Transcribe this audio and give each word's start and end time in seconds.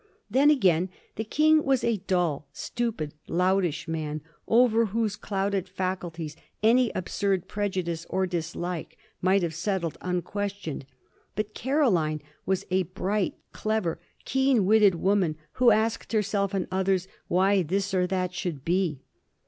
Then, 0.31 0.49
again, 0.49 0.89
the 1.15 1.23
King 1.23 1.63
was 1.63 1.83
a 1.83 1.97
dull, 1.97 2.47
stupid, 2.53 3.13
loutish 3.27 3.85
man^ 3.85 4.21
over 4.47 4.87
whose 4.87 5.15
clouded 5.15 5.69
faculties 5.69 6.35
any 6.63 6.91
absurd 6.95 7.47
prejudice 7.47 8.07
or 8.09 8.25
dislike 8.25 8.97
might 9.21 9.43
have 9.43 9.53
settled 9.53 9.99
unquestioned; 10.01 10.87
but 11.35 11.53
Caroline 11.53 12.19
was 12.47 12.65
a 12.71 12.81
bright, 12.81 13.35
clever, 13.51 13.99
keen 14.25 14.65
witted 14.65 14.95
woman, 14.95 15.35
who 15.51 15.69
asked 15.69 16.13
herself 16.13 16.55
and 16.55 16.67
others 16.71 17.07
why 17.27 17.61
this 17.61 17.93
or 17.93 18.07
that 18.07 18.33
should 18.33 18.65
be. 18.65 19.03